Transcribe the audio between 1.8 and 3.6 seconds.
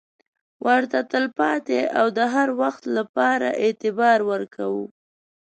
او د هروخت لپاره